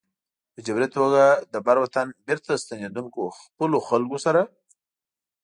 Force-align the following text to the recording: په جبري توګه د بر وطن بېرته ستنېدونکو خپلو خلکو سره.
په 0.53 0.59
جبري 0.65 0.87
توګه 0.97 1.23
د 1.53 1.55
بر 1.65 1.77
وطن 1.83 2.07
بېرته 2.27 2.51
ستنېدونکو 2.63 3.21
خپلو 3.39 3.77
خلکو 3.87 4.17
سره. 4.25 4.41